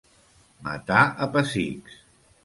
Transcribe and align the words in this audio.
Matar 0.67 1.03
a 1.25 1.27
pessics. 1.35 1.99